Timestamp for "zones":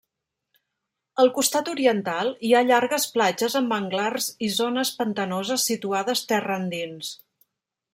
4.59-4.97